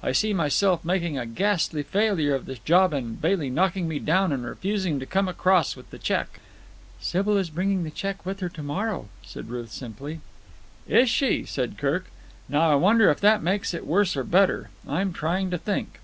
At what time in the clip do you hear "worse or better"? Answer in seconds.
13.84-14.70